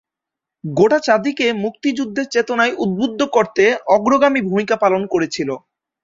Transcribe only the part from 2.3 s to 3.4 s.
চেতনায় উদ্বুদ্ধ